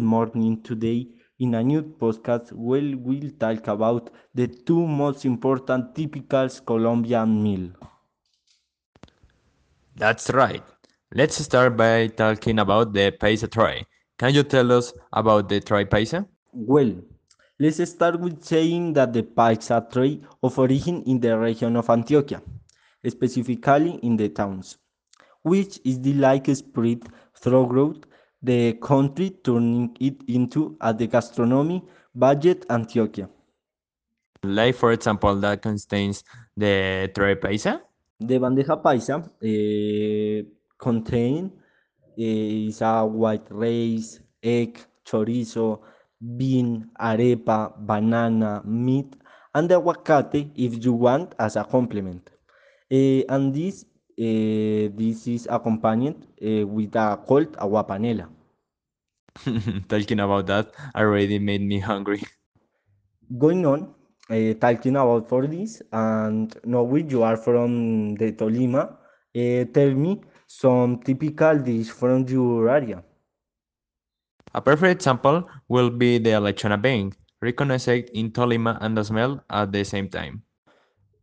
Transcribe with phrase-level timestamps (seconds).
[0.00, 1.08] morning today
[1.38, 7.70] in a new podcast where we'll talk about the two most important typical Colombian meal.
[9.96, 10.62] That's right.
[11.14, 13.86] Let's start by talking about the paisa tray.
[14.18, 16.26] Can you tell us about the tray paisa?
[16.52, 16.94] Well,
[17.58, 22.42] let's start with saying that the paisa tray of origin in the region of Antioquia,
[23.06, 24.78] specifically in the towns,
[25.42, 27.02] which is the like spread
[27.36, 28.06] throughout
[28.42, 31.82] the country, turning it into a the gastronomy
[32.14, 33.28] budget Antioquia.
[34.44, 36.22] Like, for example, that contains
[36.56, 37.80] the tray paisa?
[38.20, 40.42] The bandeja paisa eh,
[40.78, 41.52] contain
[42.16, 45.80] eh, is a white rice, egg, chorizo,
[46.36, 49.14] bean, arepa, banana, meat,
[49.54, 52.30] and the aguacate if you want as a complement.
[52.90, 53.84] Eh, and this
[54.18, 58.28] this is accompanied eh, with a cold agua panela.
[59.88, 62.22] Talking about that already made me hungry.
[63.38, 63.94] Going on,
[64.30, 68.98] eh, talking about for this, and knowing you are from the Tolima,
[69.34, 73.02] eh, tell me some typical dish from your area.
[74.54, 79.72] A perfect example will be the lechona bean, recognized in Tolima and the smell at
[79.72, 80.42] the same time.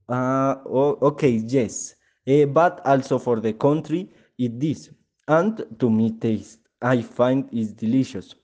[0.10, 1.96] Uh, o- okay, yes,
[2.28, 4.92] Eh, but also for the country, it is,
[5.28, 8.36] and to me taste, I find is delicious.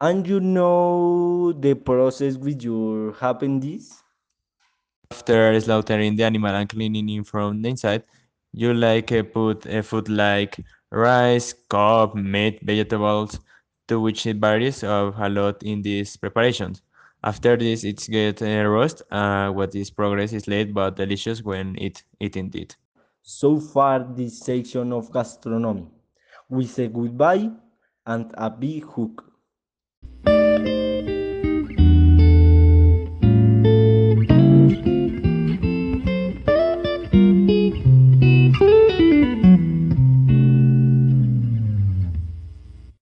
[0.00, 4.02] And you know the process with your happen this?
[5.02, 8.02] After slaughtering the animal and cleaning it from the inside,
[8.52, 13.38] you like uh, put a food like rice, cob, meat, vegetables,
[13.88, 16.82] to which it varies a lot in these preparations.
[17.22, 19.02] After this, it's get uh, roast.
[19.10, 22.76] Uh, what is progress is late but delicious when it eaten it.
[23.22, 25.88] So far, this section of gastronomy.
[26.50, 27.50] We say goodbye
[28.04, 29.29] and a big hook.